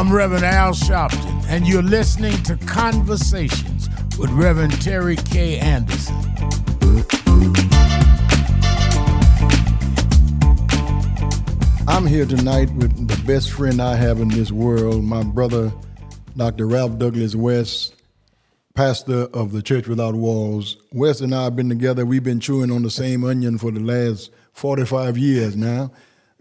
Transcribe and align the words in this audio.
I'm 0.00 0.10
Reverend 0.10 0.46
Al 0.46 0.72
Sharpton, 0.72 1.44
and 1.48 1.68
you're 1.68 1.82
listening 1.82 2.42
to 2.44 2.56
Conversations 2.56 3.90
with 4.18 4.30
Reverend 4.30 4.80
Terry 4.80 5.14
K. 5.14 5.58
Anderson. 5.58 6.16
I'm 11.86 12.06
here 12.06 12.24
tonight 12.24 12.72
with 12.76 13.08
the 13.08 13.22
best 13.26 13.50
friend 13.50 13.82
I 13.82 13.96
have 13.96 14.20
in 14.20 14.28
this 14.28 14.50
world, 14.50 15.04
my 15.04 15.22
brother, 15.22 15.70
Dr. 16.34 16.66
Ralph 16.66 16.96
Douglas 16.96 17.34
West, 17.34 17.94
pastor 18.72 19.28
of 19.34 19.52
the 19.52 19.60
Church 19.60 19.86
Without 19.86 20.14
Walls. 20.14 20.78
West 20.92 21.20
and 21.20 21.34
I 21.34 21.44
have 21.44 21.56
been 21.56 21.68
together. 21.68 22.06
We've 22.06 22.24
been 22.24 22.40
chewing 22.40 22.70
on 22.70 22.84
the 22.84 22.90
same 22.90 23.22
onion 23.22 23.58
for 23.58 23.70
the 23.70 23.80
last 23.80 24.30
45 24.54 25.18
years 25.18 25.56
now. 25.56 25.90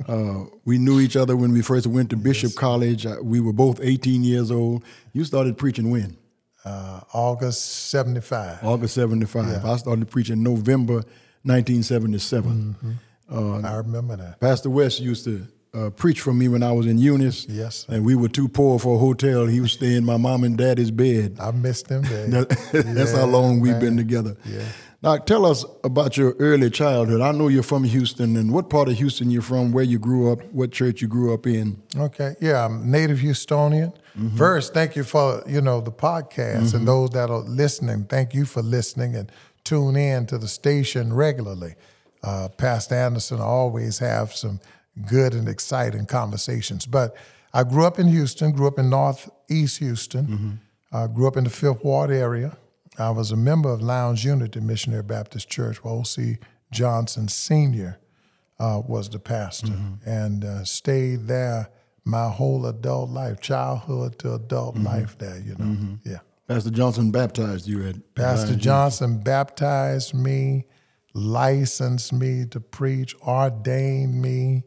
Uh, 0.08 0.46
we 0.66 0.78
knew 0.78 1.00
each 1.00 1.16
other 1.16 1.36
when 1.36 1.52
we 1.52 1.62
first 1.62 1.86
went 1.88 2.10
to 2.10 2.16
Bishop 2.18 2.56
College. 2.56 3.06
Uh, 3.06 3.18
We 3.22 3.40
were 3.40 3.54
both 3.54 3.80
18 3.82 4.24
years 4.24 4.50
old. 4.52 4.84
You 5.14 5.24
started 5.26 5.58
preaching 5.58 5.90
when? 5.92 6.18
uh, 6.66 7.02
August 7.14 7.90
75. 7.90 8.64
August 8.64 8.94
75. 8.96 9.66
I 9.66 9.76
started 9.78 10.10
preaching 10.10 10.44
November 10.44 11.04
1977. 11.44 12.98
I 13.32 13.76
remember 13.78 14.18
that. 14.18 14.40
Pastor 14.40 14.70
West 14.70 15.00
used 15.00 15.24
to 15.26 15.48
uh, 15.74 15.90
preach 15.92 16.22
for 16.22 16.34
me 16.34 16.48
when 16.48 16.64
I 16.64 16.72
was 16.72 16.86
in 16.88 16.98
Eunice. 16.98 17.46
Yes, 17.48 17.86
sir. 17.88 17.94
And 17.96 18.06
we 18.06 18.16
were 18.16 18.28
too 18.30 18.48
poor 18.50 18.80
for 18.80 18.96
a 18.96 19.00
hotel. 19.00 19.46
He 19.46 19.62
was 19.62 19.72
staying 19.74 19.98
in 19.98 20.06
my 20.06 20.18
mom 20.18 20.44
and 20.44 20.58
daddy's 20.58 20.92
bed. 20.92 21.38
I 21.40 21.52
missed 21.52 21.88
them. 21.88 22.04
That- 22.32 22.50
That's 22.96 23.12
how 23.14 23.26
long 23.26 23.60
we've 23.60 23.80
been 23.80 23.98
together. 23.98 24.36
Yeah. 24.46 24.64
Now, 25.02 25.16
tell 25.18 25.46
us 25.46 25.64
about 25.86 26.18
your 26.18 26.36
early 26.40 26.70
childhood. 26.70 27.22
I 27.22 27.32
know 27.32 27.48
you're 27.48 27.64
from 27.64 27.86
Houston, 27.86 28.36
and 28.36 28.52
what 28.52 28.70
part 28.70 28.90
of 28.90 28.98
Houston 28.98 29.32
you're 29.32 29.42
from, 29.42 29.72
where 29.72 29.84
you 29.86 29.98
grew 29.98 30.30
up, 30.32 30.44
what 30.52 30.72
church 30.72 31.02
you 31.02 31.08
grew 31.08 31.34
up 31.34 31.48
in. 31.48 31.82
Okay, 31.96 32.36
yeah, 32.42 32.66
I'm 32.66 32.92
native 32.92 33.20
Houstonian. 33.20 33.94
First, 34.36 34.74
thank 34.74 34.98
you 34.98 35.06
for 35.06 35.42
you 35.48 35.62
know 35.62 35.80
the 35.80 35.94
podcast 35.94 36.74
and 36.74 36.86
those 36.86 37.12
that 37.12 37.30
are 37.30 37.40
listening. 37.40 38.04
Thank 38.06 38.34
you 38.34 38.44
for 38.44 38.62
listening 38.62 39.16
and 39.16 39.32
tune 39.64 39.96
in 39.96 40.26
to 40.26 40.38
the 40.38 40.48
station 40.50 41.14
regularly. 41.14 41.76
Uh, 42.22 42.50
Pastor 42.58 42.96
Anderson 42.96 43.40
always 43.40 44.00
have 44.00 44.34
some 44.36 44.60
good 45.08 45.34
and 45.34 45.48
exciting 45.48 46.06
conversations. 46.06 46.86
But 46.86 47.16
I 47.54 47.64
grew 47.64 47.86
up 47.86 47.98
in 47.98 48.10
Houston. 48.10 48.52
Grew 48.52 48.68
up 48.68 48.78
in 48.78 48.90
Northeast 48.90 49.78
Houston. 49.80 50.60
Uh, 50.92 51.08
grew 51.08 51.26
up 51.28 51.38
in 51.38 51.46
the 51.46 51.50
Fifth 51.50 51.82
Ward 51.86 52.12
area. 52.12 52.58
I 53.00 53.10
was 53.12 53.32
a 53.32 53.38
member 53.38 53.72
of 53.72 53.82
Lyons 53.82 54.24
Unity 54.24 54.60
Missionary 54.60 55.04
Baptist 55.04 55.50
Church, 55.50 55.84
where 55.84 55.94
O.C. 55.94 56.38
Johnson 56.72 57.28
Senior 57.28 58.00
uh, 58.60 58.82
was 58.86 59.10
the 59.10 59.20
pastor 59.20 59.74
and 60.06 60.44
uh, 60.44 60.64
stayed 60.66 61.28
there 61.28 61.70
my 62.04 62.30
whole 62.30 62.66
adult 62.66 63.10
life, 63.10 63.40
childhood 63.40 64.20
to 64.20 64.34
adult 64.34 64.76
life 64.78 65.18
there, 65.18 65.40
you 65.40 65.56
know. 65.58 65.98
Yeah. 66.04 66.20
Pastor 66.48 66.72
Johnson 66.72 67.12
baptized 67.12 67.68
you 67.68 67.88
at 67.88 68.16
Pastor 68.16 68.56
Johnson 68.56 69.20
baptized 69.20 70.14
me, 70.14 70.66
licensed 71.14 72.12
me 72.12 72.46
to 72.50 72.60
preach, 72.60 73.16
ordained 73.22 74.20
me 74.22 74.64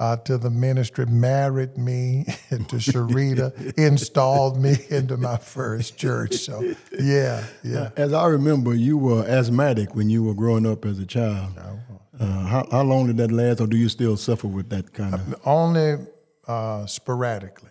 uh, 0.00 0.16
to 0.16 0.38
the 0.38 0.50
ministry, 0.50 1.06
married 1.06 1.76
me 1.76 2.24
to 2.50 2.76
Sharita, 2.76 3.74
installed 3.78 4.60
me 4.60 4.76
into 4.90 5.16
my 5.16 5.36
first 5.36 5.96
church. 5.96 6.36
So, 6.36 6.74
yeah, 6.98 7.44
yeah. 7.64 7.90
As 7.96 8.12
I 8.12 8.26
remember, 8.26 8.74
you 8.74 8.96
were 8.96 9.24
asthmatic 9.26 9.94
when 9.94 10.08
you 10.08 10.22
were 10.22 10.34
growing 10.34 10.66
up 10.66 10.84
as 10.84 10.98
a 10.98 11.06
child. 11.06 11.58
Uh, 12.18 12.24
how, 12.46 12.66
how 12.70 12.82
long 12.82 13.06
did 13.06 13.16
that 13.16 13.30
last, 13.30 13.60
or 13.60 13.66
do 13.66 13.76
you 13.76 13.88
still 13.88 14.16
suffer 14.16 14.48
with 14.48 14.70
that 14.70 14.92
kind 14.92 15.14
of? 15.14 15.34
only 15.44 16.04
uh, 16.46 16.86
sporadically. 16.86 17.70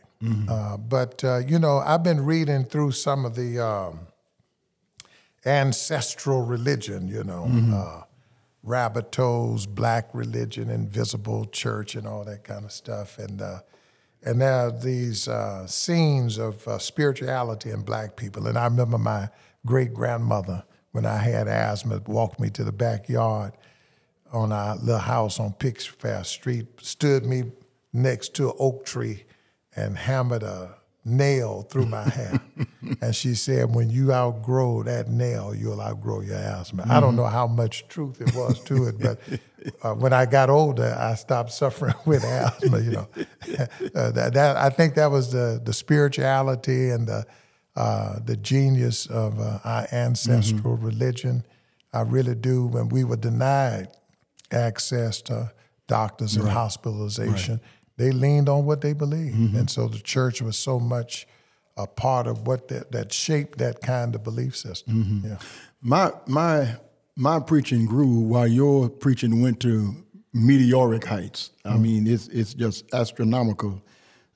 Uh, 0.49 0.77
but 0.77 1.23
uh, 1.23 1.37
you 1.37 1.59
know, 1.59 1.77
I've 1.77 2.01
been 2.01 2.25
reading 2.25 2.63
through 2.65 2.91
some 2.91 3.23
of 3.23 3.35
the 3.35 3.59
um, 3.63 3.99
ancestral 5.45 6.41
religion. 6.41 7.07
You 7.07 7.23
know, 7.23 7.45
uh, 7.75 8.01
Raboteau's 8.67 9.65
Black 9.65 10.09
Religion, 10.13 10.69
Invisible 10.69 11.45
Church, 11.45 11.95
and 11.95 12.05
all 12.05 12.25
that 12.25 12.43
kind 12.43 12.65
of 12.65 12.71
stuff. 12.71 13.17
And 13.17 13.41
uh, 13.41 13.59
and 14.23 14.41
there 14.41 14.67
are 14.67 14.71
these 14.71 15.27
uh, 15.27 15.65
scenes 15.67 16.37
of 16.37 16.67
uh, 16.67 16.77
spirituality 16.79 17.71
in 17.71 17.83
Black 17.83 18.17
people. 18.17 18.47
And 18.47 18.57
I 18.57 18.65
remember 18.65 18.97
my 18.97 19.29
great 19.65 19.93
grandmother 19.93 20.63
when 20.91 21.05
I 21.05 21.17
had 21.17 21.47
asthma 21.47 22.01
walked 22.07 22.39
me 22.39 22.49
to 22.49 22.63
the 22.63 22.71
backyard 22.71 23.53
on 24.31 24.51
our 24.51 24.75
little 24.75 24.97
house 24.97 25.39
on 25.39 25.53
Pittsfair 25.53 26.25
Street, 26.25 26.67
stood 26.81 27.25
me 27.25 27.43
next 27.93 28.33
to 28.35 28.49
an 28.49 28.55
oak 28.59 28.85
tree 28.85 29.23
and 29.75 29.97
hammered 29.97 30.43
a 30.43 30.75
nail 31.07 31.63
through 31.63 31.85
my 31.85 32.03
hair. 32.03 32.39
and 33.01 33.15
she 33.15 33.35
said, 33.35 33.73
when 33.73 33.89
you 33.89 34.11
outgrow 34.11 34.83
that 34.83 35.09
nail, 35.09 35.55
you'll 35.55 35.81
outgrow 35.81 36.21
your 36.21 36.37
asthma. 36.37 36.85
I 36.89 36.99
don't 36.99 37.15
know 37.15 37.25
how 37.25 37.47
much 37.47 37.87
truth 37.87 38.21
it 38.21 38.35
was 38.35 38.59
to 38.65 38.87
it, 38.87 38.99
but 38.99 39.19
uh, 39.83 39.93
when 39.93 40.13
I 40.13 40.25
got 40.25 40.49
older, 40.49 40.95
I 40.99 41.15
stopped 41.15 41.51
suffering 41.51 41.95
with 42.05 42.23
asthma, 42.23 42.79
you 42.79 42.91
know. 42.91 43.07
uh, 43.95 44.11
that, 44.11 44.33
that, 44.33 44.57
I 44.57 44.69
think 44.69 44.95
that 44.95 45.11
was 45.11 45.31
the, 45.31 45.61
the 45.63 45.73
spirituality 45.73 46.89
and 46.89 47.07
the, 47.07 47.25
uh, 47.75 48.19
the 48.25 48.37
genius 48.37 49.05
of 49.07 49.39
uh, 49.39 49.59
our 49.63 49.87
ancestral 49.91 50.77
religion. 50.77 51.43
I 51.93 52.01
really 52.01 52.35
do. 52.35 52.65
When 52.65 52.89
we 52.89 53.03
were 53.03 53.17
denied 53.17 53.89
access 54.51 55.21
to 55.23 55.51
doctors 55.87 56.35
and 56.35 56.47
hospitalization, 56.47 57.61
they 57.97 58.11
leaned 58.11 58.47
on 58.47 58.65
what 58.65 58.81
they 58.81 58.93
believed, 58.93 59.35
mm-hmm. 59.35 59.57
and 59.57 59.69
so 59.69 59.87
the 59.87 59.99
church 59.99 60.41
was 60.41 60.57
so 60.57 60.79
much 60.79 61.27
a 61.77 61.85
part 61.85 62.27
of 62.27 62.47
what 62.47 62.67
that, 62.69 62.91
that 62.91 63.13
shaped 63.13 63.59
that 63.59 63.81
kind 63.81 64.15
of 64.15 64.23
belief 64.23 64.55
system. 64.55 64.93
Mm-hmm. 64.93 65.27
Yeah. 65.27 65.37
My 65.81 66.11
my 66.25 66.75
my 67.15 67.39
preaching 67.39 67.85
grew 67.85 68.19
while 68.19 68.47
your 68.47 68.89
preaching 68.89 69.41
went 69.41 69.59
to 69.61 69.95
meteoric 70.33 71.05
heights. 71.05 71.51
I 71.65 71.69
mm-hmm. 71.69 71.81
mean, 71.81 72.07
it's 72.07 72.27
it's 72.27 72.53
just 72.53 72.93
astronomical. 72.93 73.81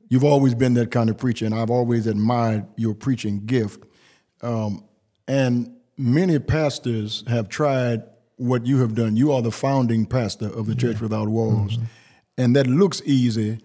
You've 0.09 0.23
always 0.23 0.55
been 0.55 0.73
that 0.73 0.91
kind 0.91 1.09
of 1.09 1.17
preacher, 1.17 1.45
and 1.45 1.55
I've 1.55 1.69
always 1.69 2.05
admired 2.05 2.65
your 2.75 2.93
preaching 2.93 3.45
gift. 3.45 3.83
Um, 4.41 4.83
and 5.27 5.73
many 5.97 6.39
pastors 6.39 7.23
have 7.27 7.47
tried 7.47 8.03
what 8.35 8.65
you 8.65 8.79
have 8.79 8.95
done. 8.95 9.15
You 9.15 9.31
are 9.31 9.41
the 9.41 9.51
founding 9.51 10.05
pastor 10.05 10.47
of 10.47 10.65
the 10.65 10.75
Church 10.75 10.99
Without 10.99 11.29
Walls, 11.29 11.77
and 12.37 12.55
that 12.55 12.67
looks 12.67 13.01
easy 13.05 13.59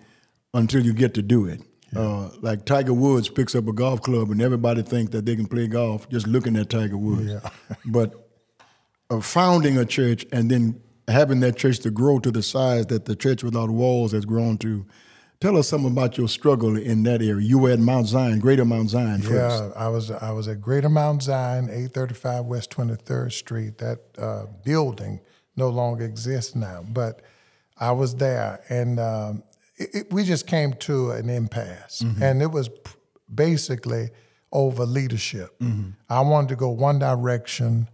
until 0.55 0.85
you 0.85 0.93
get 0.93 1.15
to 1.15 1.23
do 1.23 1.47
it. 1.47 1.61
Uh, 1.95 2.31
like 2.41 2.65
Tiger 2.65 2.93
Woods 2.93 3.29
picks 3.29 3.55
up 3.55 3.69
a 3.69 3.73
golf 3.73 4.03
club, 4.03 4.31
and 4.31 4.43
everybody 4.43 4.83
thinks 4.83 5.13
that 5.13 5.25
they 5.25 5.37
can 5.37 5.47
play 5.47 5.67
golf 5.67 6.09
just 6.11 6.27
looking 6.27 6.57
at 6.57 6.69
Tiger 6.69 6.99
Woods. 6.99 7.33
but 7.87 8.27
of 9.09 9.25
founding 9.25 9.79
a 9.79 9.85
church 9.85 10.27
and 10.33 10.51
then 10.51 10.81
having 11.09 11.41
that 11.41 11.57
church 11.57 11.79
to 11.81 11.91
grow 11.91 12.19
to 12.19 12.31
the 12.31 12.43
size 12.43 12.87
that 12.87 13.05
the 13.05 13.15
Church 13.15 13.45
Without 13.45 13.71
Walls 13.71 14.13
has 14.13 14.25
grown 14.25 14.59
to. 14.59 14.85
Tell 15.39 15.59
us 15.59 15.69
something 15.69 15.93
about 15.93 16.17
your 16.17 16.29
struggle 16.29 16.79
in 16.79 17.03
that 17.03 17.21
area. 17.21 17.45
You 17.45 17.59
were 17.59 17.71
at 17.71 17.79
Mount 17.79 18.07
Zion, 18.07 18.39
Greater 18.39 18.65
Mount 18.65 18.89
Zion 18.89 19.21
first. 19.21 19.63
Yeah, 19.63 19.71
I 19.77 19.89
was 19.89 20.11
I 20.11 20.33
was 20.33 20.49
at 20.49 20.63
Greater 20.63 20.89
Mount 20.89 21.23
Zion, 21.23 21.67
835 21.67 22.47
West 22.47 22.71
23rd 22.71 23.33
Street. 23.33 23.79
That 23.79 23.99
uh, 24.17 24.47
building 24.65 25.21
no 25.55 25.69
longer 25.69 26.05
exists 26.05 26.55
now, 26.55 26.85
but 26.89 27.21
I 27.79 27.93
was 27.93 28.15
there, 28.17 28.61
and 28.69 28.99
um, 28.99 29.43
it, 29.77 29.91
it- 29.95 30.13
we 30.13 30.25
just 30.25 30.47
came 30.47 30.73
to 30.75 31.11
an 31.13 31.29
impasse, 31.29 32.03
and 32.23 32.43
it 32.43 32.51
was 32.51 32.71
basically 33.33 34.11
over 34.53 34.87
leadership. 34.87 35.61
I 36.09 36.21
wanted 36.21 36.49
to 36.51 36.57
go 36.57 36.71
one 36.71 36.99
direction. 36.99 37.89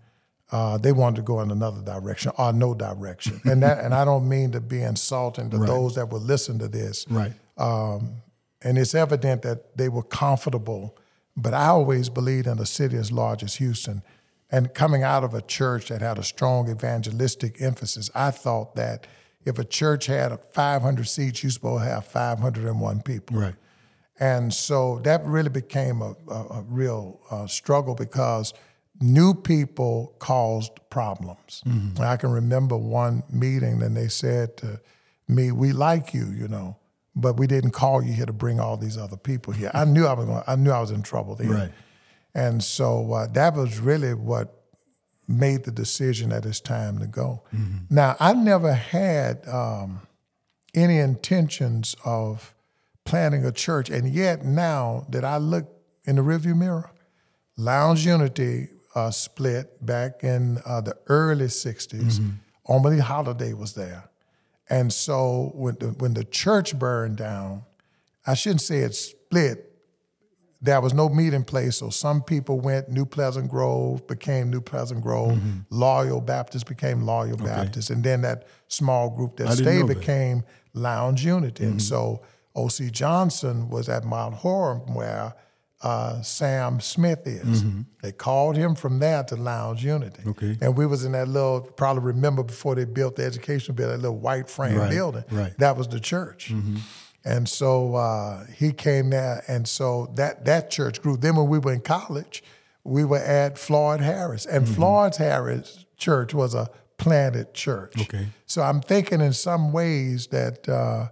Uh, 0.50 0.76
they 0.76 0.92
wanted 0.92 1.16
to 1.16 1.22
go 1.22 1.40
in 1.40 1.50
another 1.50 1.80
direction 1.80 2.30
or 2.38 2.52
no 2.52 2.74
direction, 2.74 3.40
and 3.44 3.62
that 3.62 3.82
and 3.84 3.94
I 3.94 4.04
don't 4.04 4.28
mean 4.28 4.52
to 4.52 4.60
be 4.60 4.82
insulting 4.82 5.48
to 5.50 5.58
those 5.58 5.94
that 5.94 6.10
would 6.10 6.22
listen 6.22 6.58
to 6.58 6.68
this 6.68 7.06
Right. 7.08 7.32
and 7.56 8.78
it's 8.78 8.94
evident 8.94 9.42
that 9.42 9.76
they 9.76 9.88
were 9.88 10.02
comfortable. 10.02 10.96
But 11.36 11.54
I 11.54 11.68
always 11.68 12.10
believed 12.10 12.46
in 12.46 12.58
a 12.58 12.66
city 12.66 12.96
as 12.98 13.10
large 13.10 13.42
as 13.42 13.54
Houston, 13.56 14.02
and 14.50 14.74
coming 14.74 15.02
out 15.02 15.24
of 15.24 15.32
a 15.34 15.40
church 15.40 15.88
that 15.88 16.02
had 16.02 16.18
a 16.18 16.22
strong 16.22 16.68
evangelistic 16.68 17.60
emphasis, 17.62 18.10
I 18.14 18.30
thought 18.30 18.76
that 18.76 19.06
if 19.44 19.58
a 19.58 19.64
church 19.64 20.06
had 20.06 20.38
500 20.52 21.08
seats, 21.08 21.42
you're 21.42 21.50
supposed 21.50 21.84
to 21.84 21.90
have 21.90 22.06
501 22.06 23.02
people. 23.02 23.38
Right. 23.38 23.54
And 24.20 24.52
so 24.52 25.00
that 25.00 25.24
really 25.24 25.48
became 25.48 26.00
a, 26.00 26.14
a, 26.28 26.34
a 26.34 26.64
real 26.68 27.20
uh, 27.30 27.46
struggle 27.46 27.94
because 27.94 28.54
new 29.00 29.34
people 29.34 30.14
caused 30.18 30.72
problems. 30.90 31.62
I 32.00 32.16
can 32.16 32.30
remember 32.30 32.76
one 32.76 33.24
meeting 33.30 33.82
and 33.82 33.96
they 33.96 34.08
said 34.08 34.56
to 34.58 34.80
me, 35.26 35.50
"We 35.50 35.72
like 35.72 36.14
you, 36.14 36.26
you 36.26 36.46
know, 36.46 36.76
but 37.16 37.36
we 37.36 37.46
didn't 37.46 37.72
call 37.72 38.02
you 38.02 38.12
here 38.12 38.26
to 38.26 38.32
bring 38.32 38.60
all 38.60 38.76
these 38.76 38.96
other 38.96 39.16
people 39.16 39.52
here." 39.52 39.70
I 39.74 39.84
knew 39.84 40.06
I 40.06 40.12
was 40.12 40.26
going. 40.26 40.42
I 40.46 40.56
knew 40.56 40.70
I 40.70 40.80
was 40.80 40.90
in 40.90 41.02
trouble 41.02 41.34
there. 41.34 41.48
Right. 41.48 41.72
And 42.34 42.62
so 42.62 43.12
uh, 43.12 43.26
that 43.28 43.54
was 43.54 43.78
really 43.80 44.14
what 44.14 44.61
made 45.28 45.64
the 45.64 45.70
decision 45.70 46.30
that 46.30 46.44
it's 46.44 46.60
time 46.60 46.98
to 46.98 47.06
go. 47.06 47.42
Now, 47.90 48.16
I 48.18 48.32
never 48.34 48.72
had 48.72 49.46
um, 49.48 50.00
any 50.74 50.98
intentions 50.98 51.94
of 52.04 52.54
planning 53.04 53.44
a 53.44 53.52
church. 53.52 53.90
And 53.90 54.08
yet 54.12 54.44
now 54.44 55.06
that 55.10 55.24
I 55.24 55.36
look 55.38 55.66
in 56.04 56.16
the 56.16 56.22
rearview 56.22 56.56
mirror, 56.56 56.90
Lyons 57.56 58.04
Unity 58.04 58.68
uh, 58.94 59.10
split 59.10 59.84
back 59.84 60.22
in 60.24 60.58
uh, 60.66 60.80
the 60.80 60.96
early 61.06 61.46
60s. 61.46 62.20
Only 62.66 62.98
Holiday 63.00 63.52
was 63.54 63.74
there. 63.74 64.10
And 64.68 64.92
so 64.92 65.50
when 65.54 65.76
the, 65.80 65.88
when 65.88 66.14
the 66.14 66.24
church 66.24 66.78
burned 66.78 67.16
down, 67.16 67.62
I 68.26 68.34
shouldn't 68.34 68.60
say 68.62 68.78
it 68.78 68.94
split. 68.94 69.71
There 70.64 70.80
was 70.80 70.94
no 70.94 71.08
meeting 71.08 71.42
place, 71.42 71.76
so 71.76 71.90
some 71.90 72.22
people 72.22 72.60
went. 72.60 72.88
New 72.88 73.04
Pleasant 73.04 73.50
Grove 73.50 74.06
became 74.06 74.48
New 74.48 74.60
Pleasant 74.60 75.02
Grove. 75.02 75.32
Mm-hmm. 75.32 75.58
Loyal 75.70 76.20
Baptist 76.20 76.66
became 76.68 77.02
Loyal 77.02 77.36
Baptist, 77.36 77.90
and 77.90 78.04
then 78.04 78.22
that 78.22 78.46
small 78.68 79.10
group 79.10 79.36
that 79.38 79.48
I 79.48 79.54
stayed 79.54 79.80
know 79.80 79.88
that. 79.88 79.98
became 79.98 80.44
Lyons 80.72 81.24
Unity. 81.24 81.64
And 81.64 81.74
mm-hmm. 81.74 81.80
so 81.80 82.22
O.C. 82.54 82.90
Johnson 82.90 83.68
was 83.70 83.88
at 83.88 84.04
Mount 84.04 84.34
Horeb 84.34 84.94
where 84.94 85.34
uh, 85.82 86.22
Sam 86.22 86.78
Smith 86.80 87.26
is. 87.26 87.64
Mm-hmm. 87.64 87.80
They 88.02 88.12
called 88.12 88.56
him 88.56 88.76
from 88.76 89.00
there 89.00 89.24
to 89.24 89.36
Lyons 89.36 89.82
Unity. 89.82 90.22
Okay. 90.26 90.56
And 90.60 90.76
we 90.76 90.86
was 90.86 91.04
in 91.04 91.12
that 91.12 91.26
little, 91.28 91.60
probably 91.60 92.04
remember 92.04 92.44
before 92.44 92.76
they 92.76 92.84
built 92.84 93.16
the 93.16 93.24
education 93.24 93.74
building, 93.74 93.96
that 93.96 94.02
little 94.02 94.18
white 94.18 94.48
frame 94.48 94.76
Right, 94.76 94.90
building. 94.90 95.24
right. 95.30 95.52
That 95.58 95.76
was 95.76 95.88
the 95.88 95.98
church. 95.98 96.52
And 97.24 97.48
so 97.48 97.94
uh, 97.94 98.46
he 98.46 98.72
came 98.72 99.10
there, 99.10 99.44
and 99.46 99.68
so 99.68 100.12
that 100.16 100.44
that 100.44 100.70
church 100.70 101.00
grew. 101.02 101.16
Then 101.16 101.36
when 101.36 101.48
we 101.48 101.58
were 101.58 101.72
in 101.72 101.80
college, 101.80 102.42
we 102.84 103.04
were 103.04 103.18
at 103.18 103.58
Floyd 103.58 104.00
Harris, 104.00 104.44
and 104.44 104.64
Mm-hmm. 104.64 104.74
Floyd 104.74 105.16
Harris 105.16 105.84
Church 105.96 106.34
was 106.34 106.54
a 106.54 106.68
planted 106.98 107.54
church. 107.54 108.00
Okay. 108.00 108.26
So 108.46 108.62
I'm 108.62 108.80
thinking 108.80 109.20
in 109.20 109.32
some 109.32 109.72
ways 109.72 110.28
that 110.28 110.68
uh, 110.68 111.08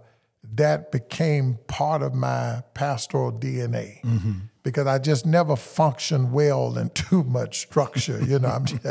that 0.55 0.91
became 0.91 1.59
part 1.67 2.01
of 2.01 2.13
my 2.13 2.63
pastoral 2.73 3.31
DNA. 3.31 4.01
Mm-hmm. 4.01 4.31
Because 4.63 4.85
I 4.85 4.99
just 4.99 5.25
never 5.25 5.55
function 5.55 6.31
well 6.31 6.77
in 6.77 6.89
too 6.93 7.23
much 7.23 7.61
structure, 7.61 8.21
you 8.23 8.37
know. 8.37 8.49
I'm 8.49 8.65
just, 8.65 8.85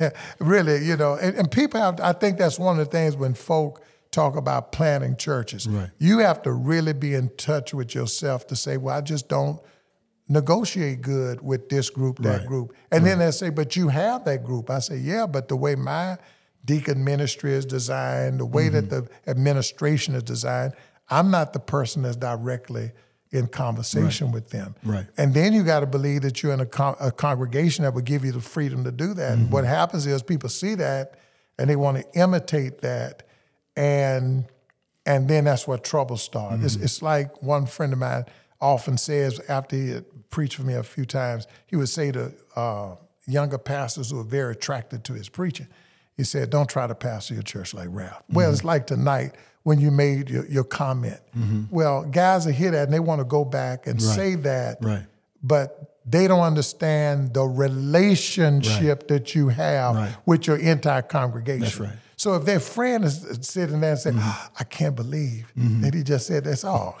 really, 0.38 0.84
you 0.84 0.96
know, 0.96 1.14
and, 1.16 1.36
and 1.36 1.50
people 1.50 1.80
have. 1.80 2.00
I 2.00 2.12
think 2.12 2.38
that's 2.38 2.58
one 2.58 2.78
of 2.78 2.86
the 2.86 2.90
things 2.90 3.16
when 3.16 3.34
folk 3.34 3.84
talk 4.10 4.36
about 4.36 4.72
planting 4.72 5.16
churches. 5.16 5.68
Right. 5.68 5.90
You 5.98 6.18
have 6.18 6.42
to 6.42 6.52
really 6.52 6.92
be 6.92 7.14
in 7.14 7.30
touch 7.36 7.72
with 7.72 7.94
yourself 7.94 8.46
to 8.48 8.56
say, 8.56 8.76
"Well, 8.76 8.96
I 8.96 9.00
just 9.00 9.28
don't 9.28 9.60
negotiate 10.30 11.02
good 11.02 11.42
with 11.42 11.68
this 11.68 11.90
group, 11.90 12.20
that 12.20 12.38
Right. 12.38 12.46
group. 12.46 12.72
And 12.92 13.04
then 13.04 13.18
they 13.18 13.32
say, 13.32 13.50
but 13.50 13.74
you 13.74 13.88
have 13.88 14.24
that 14.26 14.44
group. 14.44 14.70
I 14.70 14.78
say, 14.78 14.96
yeah, 14.96 15.26
but 15.26 15.48
the 15.48 15.56
way 15.56 15.74
my 15.74 16.18
deacon 16.64 17.02
ministry 17.02 17.52
is 17.52 17.66
designed, 17.66 18.38
the 18.38 18.46
way 18.46 18.68
that 18.68 18.90
the 18.90 19.08
administration 19.26 20.14
is 20.14 20.22
designed, 20.22 20.74
I'm 21.08 21.32
not 21.32 21.52
the 21.52 21.58
person 21.58 22.02
that's 22.02 22.14
directly 22.14 22.92
in 23.32 23.48
conversation 23.48 24.30
with 24.30 24.50
them. 24.50 24.76
Right. 24.84 25.06
And 25.16 25.34
then 25.34 25.52
you 25.52 25.64
got 25.64 25.80
to 25.80 25.86
believe 25.86 26.22
that 26.22 26.42
you're 26.42 26.52
in 26.52 26.60
a, 26.60 26.66
con- 26.66 26.96
a 27.00 27.10
congregation 27.10 27.82
that 27.82 27.94
will 27.94 28.02
give 28.02 28.24
you 28.24 28.30
the 28.30 28.40
freedom 28.40 28.84
to 28.84 28.92
do 28.92 29.14
that. 29.14 29.32
Mm-hmm. 29.32 29.42
And 29.42 29.52
what 29.52 29.64
happens 29.64 30.06
is 30.06 30.22
people 30.22 30.48
see 30.48 30.76
that 30.76 31.14
and 31.58 31.68
they 31.68 31.76
want 31.76 31.96
to 31.96 32.18
imitate 32.18 32.82
that. 32.82 33.24
And 33.76 34.44
and 35.06 35.28
then 35.28 35.44
that's 35.44 35.66
where 35.66 35.78
trouble 35.78 36.16
starts. 36.16 36.62
It's, 36.62 36.74
mm-hmm. 36.74 36.84
it's 36.84 37.02
like 37.02 37.42
one 37.42 37.66
friend 37.66 37.92
of 37.92 37.98
mine 37.98 38.24
often 38.60 38.98
says 38.98 39.40
after 39.48 39.76
he 39.76 39.90
had 39.90 40.30
preached 40.30 40.56
for 40.56 40.62
me 40.62 40.74
a 40.74 40.82
few 40.82 41.04
times, 41.04 41.46
he 41.66 41.76
would 41.76 41.88
say 41.88 42.12
to 42.12 42.32
uh, 42.54 42.94
younger 43.26 43.58
pastors 43.58 44.10
who 44.10 44.20
are 44.20 44.24
very 44.24 44.52
attracted 44.52 45.04
to 45.04 45.14
his 45.14 45.28
preaching, 45.28 45.68
he 46.16 46.24
said, 46.24 46.50
Don't 46.50 46.68
try 46.68 46.86
to 46.86 46.94
pastor 46.94 47.34
your 47.34 47.42
church 47.42 47.74
like 47.74 47.88
Ralph. 47.90 48.22
Well, 48.30 48.46
mm-hmm. 48.46 48.54
it's 48.54 48.64
like 48.64 48.86
tonight 48.86 49.34
when 49.62 49.80
you 49.80 49.90
made 49.90 50.30
your, 50.30 50.46
your 50.46 50.64
comment. 50.64 51.20
Mm-hmm. 51.36 51.64
Well, 51.70 52.04
guys 52.04 52.46
are 52.46 52.52
hear 52.52 52.70
that 52.72 52.84
and 52.84 52.92
they 52.92 53.00
want 53.00 53.20
to 53.20 53.24
go 53.24 53.44
back 53.44 53.86
and 53.86 54.00
say 54.00 54.34
that, 54.36 54.78
Right. 54.80 55.04
but 55.42 55.98
they 56.06 56.26
don't 56.26 56.40
understand 56.40 57.34
the 57.34 57.44
relationship 57.44 59.08
that 59.08 59.34
you 59.34 59.48
have 59.48 59.96
Right. 59.96 60.16
with 60.26 60.46
your 60.46 60.56
entire 60.56 61.02
congregation. 61.02 61.90
Right. 62.26 62.34
So 62.34 62.34
if 62.34 62.44
their 62.44 62.60
friend 62.60 63.04
is 63.04 63.38
sitting 63.42 63.80
there 63.80 63.92
and 63.92 63.98
saying, 63.98 64.16
Mm-hmm. 64.16 64.54
"I 64.60 64.64
can't 64.64 64.94
believe," 64.94 65.46
that 65.82 65.94
he 65.94 66.02
just 66.02 66.26
said 66.26 66.44
that's 66.44 66.64
all, 66.64 66.98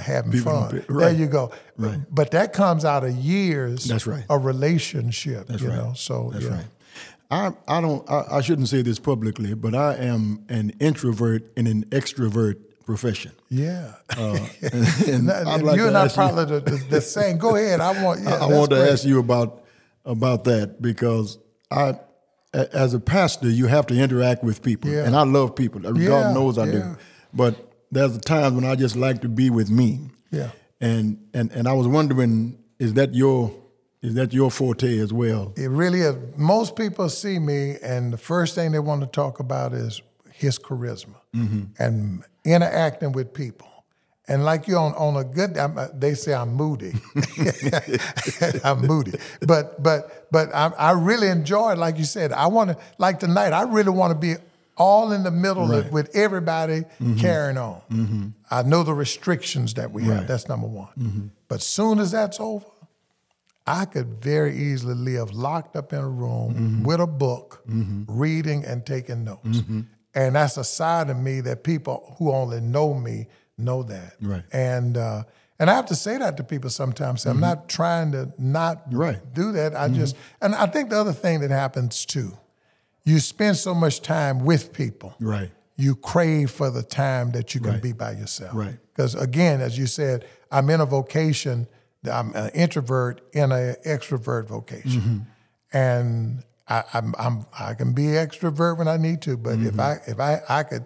having 0.00 0.32
People 0.32 0.52
fun. 0.52 0.70
don't 0.86 0.98
There 0.98 1.12
you 1.12 1.26
go. 1.26 1.52
Right. 1.76 1.98
But 2.10 2.30
that 2.32 2.52
comes 2.52 2.84
out 2.84 3.04
of 3.04 3.12
years. 3.14 3.84
That's 3.84 4.06
right. 4.06 4.24
A 4.28 4.38
relationship. 4.38 5.46
That's 5.46 5.62
you 5.62 5.68
right. 5.68 5.76
know. 5.78 5.92
So 5.94 6.30
That's 6.32 6.44
yeah. 6.44 6.50
right. 6.50 6.66
I, 7.30 7.52
I 7.66 7.80
don't 7.80 8.08
I, 8.10 8.24
I 8.38 8.40
shouldn't 8.42 8.68
say 8.68 8.82
this 8.82 8.98
publicly, 8.98 9.54
but 9.54 9.74
I 9.74 9.94
am 9.96 10.44
an 10.48 10.70
introvert 10.80 11.50
in 11.56 11.66
an 11.66 11.84
extrovert 11.86 12.56
profession. 12.84 13.32
Yeah. 13.48 13.94
And 14.18 15.30
I'd 15.30 15.62
like 15.62 15.76
you're 15.76 15.90
not 15.90 16.06
ask 16.06 16.16
you- 16.16 16.22
probably 16.22 16.44
the, 16.60 16.84
the, 16.90 17.00
same. 17.00 17.38
Go 17.38 17.56
ahead. 17.56 17.80
I 17.80 18.02
want. 18.02 18.20
Yeah, 18.24 18.34
I, 18.34 18.38
I 18.40 18.46
want 18.46 18.70
to 18.70 18.76
great. 18.76 18.90
ask 18.92 19.04
you 19.04 19.18
about 19.20 19.64
about 20.04 20.44
that 20.44 20.82
because 20.82 21.38
I, 21.70 21.94
as 22.52 22.94
a 22.94 23.00
pastor, 23.00 23.48
you 23.48 23.66
have 23.66 23.86
to 23.86 23.94
interact 23.94 24.44
with 24.44 24.62
people, 24.62 24.90
Yeah. 24.90 25.04
and 25.04 25.16
I 25.16 25.24
love 25.24 25.56
people. 25.56 25.80
God 25.80 26.34
knows 26.34 26.58
I 26.58 26.70
do. 26.70 26.96
But 27.32 27.72
there's 27.90 28.18
times 28.18 28.54
when 28.54 28.64
I 28.64 28.74
just 28.74 28.96
like 28.96 29.20
to 29.22 29.28
be 29.28 29.50
with 29.50 29.70
me. 29.70 30.10
Yeah. 30.30 30.50
And 30.80 31.18
and 31.32 31.50
and 31.52 31.68
I 31.68 31.72
was 31.72 31.86
wondering, 31.86 32.58
is 32.78 32.94
that 32.94 33.14
your 33.14 33.52
is 34.02 34.14
that 34.14 34.32
your 34.32 34.50
forte 34.50 34.98
as 34.98 35.12
well? 35.12 35.52
It 35.56 35.68
really 35.68 36.00
is. 36.00 36.16
Most 36.36 36.74
people 36.74 37.08
see 37.08 37.38
me, 37.38 37.76
and 37.82 38.12
the 38.12 38.18
first 38.18 38.54
thing 38.54 38.72
they 38.72 38.80
want 38.80 39.00
to 39.02 39.06
talk 39.06 39.38
about 39.38 39.72
is 39.72 40.02
his 40.32 40.58
charisma 40.58 41.20
mm-hmm. 41.34 41.62
and 41.78 42.24
interacting 42.44 43.12
with 43.12 43.32
people. 43.32 43.68
And 44.28 44.44
like 44.44 44.68
you 44.68 44.76
on 44.76 44.92
on 44.94 45.16
a 45.16 45.24
good, 45.24 45.58
I'm, 45.58 45.76
uh, 45.76 45.88
they 45.92 46.14
say 46.14 46.32
I'm 46.32 46.54
moody. 46.54 46.92
I'm 48.64 48.86
moody, 48.86 49.18
but 49.46 49.82
but 49.82 50.28
but 50.30 50.54
I, 50.54 50.68
I 50.78 50.90
really 50.92 51.28
enjoy 51.28 51.72
it. 51.72 51.78
Like 51.78 51.98
you 51.98 52.04
said, 52.04 52.32
I 52.32 52.46
want 52.46 52.70
to 52.70 52.76
like 52.98 53.18
tonight. 53.18 53.52
I 53.52 53.62
really 53.62 53.90
want 53.90 54.12
to 54.12 54.18
be 54.18 54.36
all 54.76 55.12
in 55.12 55.22
the 55.22 55.30
middle 55.30 55.66
Right. 55.66 55.90
with 55.92 56.14
everybody 56.14 56.80
mm-hmm. 56.82 57.18
carrying 57.18 57.58
on. 57.58 57.82
Mm-hmm. 57.90 58.26
I 58.50 58.62
know 58.62 58.82
the 58.84 58.94
restrictions 58.94 59.74
that 59.74 59.90
we 59.90 60.04
have. 60.04 60.26
That's 60.26 60.48
number 60.48 60.66
one. 60.66 60.88
Mm-hmm. 60.98 61.26
But 61.48 61.60
soon 61.60 61.98
as 61.98 62.12
that's 62.12 62.40
over, 62.40 62.64
I 63.66 63.84
could 63.84 64.22
very 64.22 64.56
easily 64.56 64.94
live 64.94 65.32
locked 65.32 65.76
up 65.76 65.92
in 65.92 65.98
a 65.98 66.08
room 66.08 66.54
Mm-hmm. 66.54 66.84
with 66.84 67.00
a 67.00 67.06
book, 67.06 67.62
reading 67.66 68.64
and 68.64 68.84
taking 68.86 69.24
notes. 69.24 69.62
And 70.14 70.36
that's 70.36 70.56
a 70.58 70.64
side 70.64 71.10
of 71.10 71.18
me 71.18 71.40
that 71.42 71.64
people 71.64 72.14
who 72.18 72.32
only 72.32 72.60
know 72.60 72.92
me 72.94 73.26
know 73.62 73.82
that. 73.84 74.14
Right. 74.20 74.42
And 74.52 74.96
uh, 74.96 75.22
and 75.58 75.70
I 75.70 75.74
have 75.74 75.86
to 75.86 75.94
say 75.94 76.18
that 76.18 76.36
to 76.38 76.44
people 76.44 76.70
sometimes. 76.70 77.24
I'm 77.26 77.40
not 77.40 77.68
trying 77.68 78.12
to 78.12 78.32
not 78.38 78.88
Mm-hmm. 78.90 78.98
Right. 78.98 79.34
do 79.34 79.52
that. 79.52 79.74
I 79.76 79.88
just 79.88 80.16
and 80.40 80.54
I 80.54 80.66
think 80.66 80.90
the 80.90 80.98
other 81.00 81.12
thing 81.12 81.40
that 81.40 81.50
happens 81.50 82.04
too, 82.04 82.36
you 83.04 83.18
spend 83.20 83.56
so 83.56 83.74
much 83.74 84.02
time 84.02 84.44
with 84.44 84.72
people 84.72 85.14
Right. 85.20 85.50
you 85.76 85.94
crave 85.96 86.50
for 86.50 86.70
the 86.70 86.82
time 86.82 87.30
that 87.32 87.54
you 87.54 87.60
can 87.60 87.72
Right. 87.74 87.82
be 87.82 87.92
by 87.92 88.12
yourself. 88.12 88.54
Right. 88.54 88.76
Because 88.94 89.14
again, 89.14 89.60
as 89.60 89.78
you 89.78 89.86
said, 89.86 90.24
I'm 90.50 90.68
in 90.70 90.80
a 90.80 90.86
vocation. 90.86 91.66
I'm 92.10 92.34
an 92.34 92.50
introvert 92.54 93.20
in 93.32 93.52
an 93.52 93.76
extrovert 93.86 94.46
vocation, 94.48 95.00
Mm-hmm. 95.00 95.18
and 95.72 96.42
I, 96.68 96.84
I'm, 96.94 97.14
I'm 97.18 97.46
I 97.58 97.74
can 97.74 97.92
be 97.92 98.04
extrovert 98.04 98.78
when 98.78 98.88
I 98.88 98.96
need 98.96 99.22
to. 99.22 99.36
But 99.36 99.58
Mm-hmm. 99.58 99.66
if 99.68 99.78
I 99.80 99.92
if 100.06 100.20
I 100.20 100.40
I 100.48 100.62
could 100.64 100.84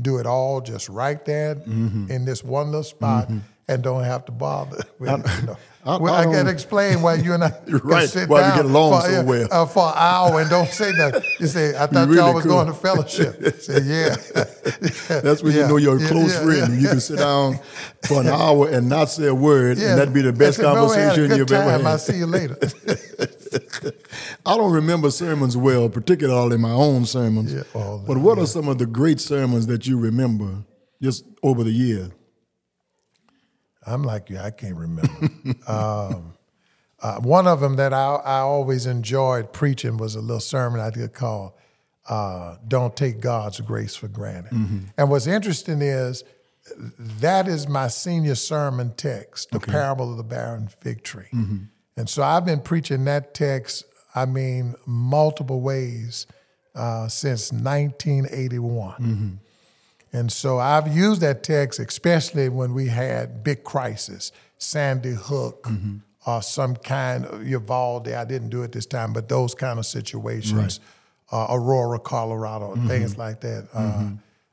do 0.00 0.18
it 0.18 0.26
all 0.26 0.60
just 0.60 0.88
right 0.88 1.24
there 1.24 1.54
Mm-hmm. 1.56 2.10
in 2.10 2.24
this 2.24 2.42
one 2.44 2.66
little 2.66 2.82
spot. 2.82 3.28
And 3.66 3.82
don't 3.82 4.04
have 4.04 4.26
to 4.26 4.32
bother. 4.32 4.82
With 4.98 5.10
you 5.40 5.46
know. 5.46 5.56
I- 5.86 5.98
well, 5.98 6.14
I 6.14 6.22
I, 6.22 6.24
can 6.24 6.46
explain 6.48 7.02
why 7.02 7.14
you 7.16 7.34
and 7.34 7.44
I 7.44 7.50
can 7.66 7.78
Right, 7.78 8.08
sit 8.08 8.28
why 8.28 8.36
we 8.38 8.42
down 8.48 8.56
get 8.56 8.64
along 8.64 9.02
for, 9.02 9.08
so 9.08 9.22
well. 9.24 9.48
uh, 9.50 9.66
for 9.66 9.86
an 9.88 9.94
hour 9.96 10.40
and 10.40 10.48
don't 10.48 10.68
say 10.68 10.92
nothing. 10.92 11.22
You 11.38 11.46
say, 11.46 11.76
"I 11.76 11.86
thought 11.86 12.08
really 12.08 12.16
y'all 12.16 12.32
was 12.34 12.42
could. 12.44 12.48
going 12.48 12.66
to 12.68 12.72
fellowship." 12.74 13.60
Say, 13.60 13.80
"Yeah." 13.82 14.16
That's 15.20 15.42
when 15.42 15.52
Yeah, 15.52 15.62
you 15.62 15.68
know 15.68 15.76
you're 15.76 15.98
a 15.98 16.00
yeah, 16.00 16.08
close 16.08 16.32
yeah, 16.32 16.42
friend. 16.44 16.80
You 16.80 16.88
can 16.88 17.00
sit 17.00 17.18
down 17.18 17.58
for 18.06 18.20
an 18.22 18.28
hour 18.28 18.68
and 18.70 18.88
not 18.88 19.10
say 19.10 19.26
a 19.26 19.34
word, 19.34 19.76
and 19.78 19.98
that'd 19.98 20.14
be 20.14 20.22
the 20.22 20.32
best 20.32 20.56
said, 20.56 20.64
"Well, 20.64 20.88
we 20.88 20.96
had 20.96 21.12
a 21.12 21.16
conversation 21.16 21.36
you've 21.38 21.52
ever 21.52 21.70
had. 21.70 21.82
I'll 21.82 21.98
see 21.98 22.16
you 22.16 22.26
later. 22.26 22.56
I 24.46 24.56
don't 24.56 24.72
remember 24.72 25.10
sermons 25.10 25.56
well, 25.56 25.88
particularly 25.88 26.56
my 26.56 26.70
own 26.72 27.04
sermons. 27.06 27.54
All 27.74 28.02
but 28.06 28.16
what 28.18 28.38
are 28.38 28.46
some 28.46 28.68
of 28.68 28.78
the 28.78 28.86
great 28.86 29.20
sermons 29.20 29.66
that 29.66 29.86
you 29.86 29.98
remember 29.98 30.64
just 31.02 31.24
over 31.42 31.62
the 31.62 31.70
year? 31.70 32.10
I'm 33.86 34.02
like 34.02 34.30
you. 34.30 34.38
I 34.38 34.50
can't 34.50 34.76
remember. 34.76 35.28
um, 35.66 36.34
uh, 37.00 37.16
one 37.20 37.46
of 37.46 37.60
them 37.60 37.76
that 37.76 37.92
I, 37.92 38.14
I 38.14 38.38
always 38.38 38.86
enjoyed 38.86 39.52
preaching 39.52 39.96
was 39.98 40.14
a 40.14 40.20
little 40.20 40.40
sermon 40.40 40.80
I 40.80 40.90
did 40.90 41.12
called 41.12 41.52
uh, 42.08 42.56
"Don't 42.66 42.96
Take 42.96 43.20
God's 43.20 43.60
Grace 43.60 43.94
for 43.94 44.08
Granted." 44.08 44.52
And 44.96 45.10
what's 45.10 45.26
interesting 45.26 45.82
is 45.82 46.24
that 46.98 47.46
is 47.46 47.68
my 47.68 47.88
senior 47.88 48.34
sermon 48.34 48.94
text, 48.96 49.50
the 49.50 49.60
parable 49.60 50.10
of 50.10 50.16
the 50.16 50.24
barren 50.24 50.68
fig 50.68 51.02
tree. 51.02 51.28
And 51.96 52.08
so 52.08 52.22
I've 52.22 52.44
been 52.46 52.60
preaching 52.60 53.04
that 53.04 53.34
text. 53.34 53.84
I 54.14 54.24
mean, 54.26 54.74
multiple 54.86 55.60
ways 55.60 56.26
uh, 56.74 57.08
since 57.08 57.52
1981. 57.52 59.38
And 60.14 60.30
so 60.32 60.58
I've 60.58 60.88
used 60.88 61.20
that 61.22 61.42
text, 61.42 61.78
especially 61.80 62.48
when 62.48 62.72
we 62.72 62.86
had 62.86 63.42
big 63.44 63.64
crisis, 63.64 64.32
Sandy 64.58 65.14
Hook, 65.14 65.64
Mm-hmm. 65.64 65.96
or 66.30 66.40
some 66.40 66.76
kind 66.76 67.26
of 67.26 67.46
Uvalde. 67.46 68.08
I 68.08 68.24
didn't 68.24 68.48
do 68.50 68.62
it 68.62 68.72
this 68.72 68.86
time, 68.86 69.12
but 69.12 69.28
those 69.28 69.54
kind 69.54 69.78
of 69.78 69.84
situations, 69.86 70.80
uh, 71.32 71.46
Aurora, 71.50 71.98
Colorado, 71.98 72.74
Mm-hmm. 72.76 72.88
things 72.88 73.18
like 73.18 73.40
that. 73.40 73.68
Uh, 73.74 74.10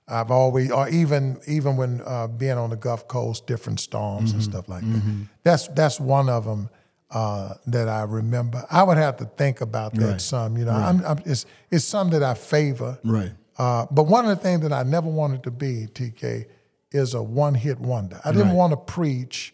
I've 0.07 0.31
always, 0.31 0.71
or 0.71 0.89
even 0.89 1.37
even 1.47 1.77
when 1.77 2.01
uh, 2.05 2.27
being 2.27 2.57
on 2.57 2.69
the 2.71 2.75
Gulf 2.75 3.07
Coast, 3.07 3.47
different 3.47 3.79
storms 3.79 4.33
and 4.33 4.41
stuff 4.43 4.67
like 4.67 4.81
that. 4.91 5.03
That's 5.43 5.67
that's 5.69 5.99
one 6.01 6.27
of 6.27 6.43
them 6.43 6.69
uh, 7.11 7.53
that 7.67 7.87
I 7.87 8.01
remember. 8.03 8.65
I 8.69 8.83
would 8.83 8.97
have 8.97 9.15
to 9.17 9.25
think 9.25 9.61
about 9.61 9.93
that 9.95 10.11
Right. 10.11 10.21
some. 10.21 10.57
You 10.57 10.65
know, 10.65 10.73
I'm, 10.73 11.05
I'm, 11.05 11.19
it's 11.25 11.45
it's 11.69 11.85
some 11.85 12.09
that 12.09 12.23
I 12.23 12.33
favor. 12.33 12.97
Right. 13.05 13.31
Uh, 13.61 13.85
but 13.91 14.03
one 14.05 14.25
of 14.25 14.29
the 14.35 14.41
things 14.43 14.61
that 14.61 14.73
I 14.73 14.81
never 14.81 15.07
wanted 15.07 15.43
to 15.43 15.51
be, 15.51 15.85
TK, 15.93 16.45
is 16.91 17.13
a 17.13 17.21
one 17.21 17.53
hit 17.53 17.79
wonder. 17.79 18.19
I 18.25 18.31
didn't 18.31 18.47
Right. 18.47 18.55
want 18.55 18.71
to 18.71 18.77
preach 18.77 19.53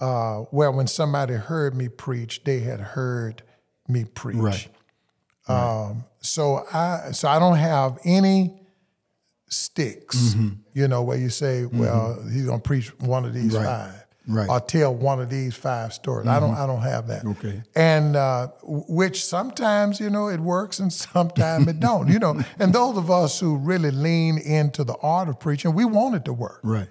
uh, 0.00 0.38
where 0.50 0.70
when 0.72 0.86
somebody 0.88 1.34
heard 1.34 1.74
me 1.74 1.88
preach, 1.88 2.42
they 2.44 2.58
had 2.60 2.80
heard 2.80 3.42
me 3.88 4.04
preach. 4.04 4.36
Right. 4.36 4.68
Um, 5.48 6.04
so 6.20 6.66
I 6.72 7.12
so 7.12 7.28
I 7.28 7.38
don't 7.38 7.56
have 7.56 7.98
any 8.04 8.60
sticks, 9.48 10.16
Mm-hmm. 10.34 10.48
you 10.74 10.88
know, 10.88 11.02
where 11.02 11.16
you 11.16 11.30
say, 11.30 11.66
well, 11.66 12.20
he's 12.32 12.46
gonna 12.46 12.58
preach 12.58 12.88
one 12.98 13.24
of 13.24 13.32
these 13.32 13.54
Right. 13.54 13.64
five. 13.64 14.05
Right. 14.28 14.48
Or 14.48 14.58
tell 14.60 14.92
one 14.94 15.20
of 15.20 15.30
these 15.30 15.54
five 15.54 15.92
stories. 15.92 16.26
I 16.26 16.40
don't 16.40 16.54
I 16.54 16.66
don't 16.66 16.82
have 16.82 17.06
that. 17.08 17.24
Okay. 17.24 17.62
And 17.76 18.16
uh, 18.16 18.48
which 18.64 19.24
sometimes, 19.24 20.00
you 20.00 20.10
know, 20.10 20.28
it 20.28 20.40
works 20.40 20.80
and 20.80 20.92
sometimes 21.08 21.68
it 21.68 21.78
don't, 21.80 22.08
you 22.08 22.18
know. 22.18 22.40
And 22.58 22.72
those 22.72 22.96
of 22.96 23.10
us 23.10 23.38
who 23.38 23.56
really 23.56 23.90
lean 23.92 24.38
into 24.38 24.82
the 24.84 24.96
art 25.02 25.28
of 25.28 25.38
preaching, 25.38 25.74
we 25.74 25.84
want 25.84 26.16
it 26.16 26.24
to 26.24 26.32
work. 26.32 26.60
Right. 26.64 26.88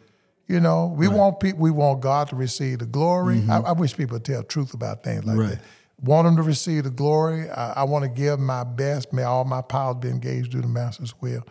You 0.47 0.59
know, 0.59 0.93
we 0.95 1.07
want 1.07 1.39
people, 1.39 1.59
we 1.59 1.71
want 1.71 2.01
God 2.01 2.29
to 2.29 2.35
receive 2.35 2.79
the 2.79 2.85
glory. 2.85 3.43
I, 3.49 3.59
I 3.59 3.71
wish 3.71 3.97
people 3.97 4.15
would 4.15 4.25
tell 4.25 4.43
truth 4.43 4.73
about 4.73 5.03
things 5.03 5.25
like 5.25 5.37
Right. 5.37 5.49
that. 5.49 5.61
Want 6.01 6.27
Him 6.27 6.35
to 6.35 6.43
receive 6.43 6.83
the 6.83 6.89
glory. 6.91 7.49
I, 7.49 7.81
I 7.81 7.83
want 7.83 8.03
to 8.03 8.09
give 8.09 8.39
my 8.39 8.63
best. 8.63 9.11
May 9.11 9.23
all 9.23 9.43
my 9.43 9.61
powers 9.61 9.95
be 9.97 10.09
engaged 10.09 10.51
do 10.51 10.61
the 10.61 10.67
Master's 10.67 11.13
will. 11.19 11.43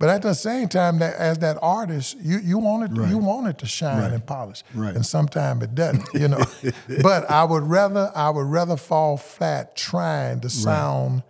But 0.00 0.10
at 0.10 0.22
the 0.22 0.34
same 0.34 0.68
time, 0.68 1.00
that 1.00 1.16
as 1.16 1.38
that 1.38 1.58
artist, 1.60 2.16
you 2.20 2.38
you 2.38 2.58
want 2.58 2.84
it 2.92 3.08
you 3.10 3.18
want 3.18 3.48
it 3.48 3.58
to 3.58 3.66
shine 3.66 4.12
and 4.12 4.24
polish, 4.24 4.62
Right. 4.72 4.94
and 4.94 5.04
sometimes 5.04 5.64
it 5.64 5.74
doesn't. 5.74 6.08
You 6.14 6.28
know, 6.28 6.44
but 7.02 7.28
I 7.30 7.42
would 7.44 7.64
rather 7.64 8.12
I 8.14 8.30
would 8.30 8.46
rather 8.46 8.76
fall 8.76 9.16
flat 9.16 9.74
trying 9.76 10.40
to 10.42 10.48
sound. 10.50 11.22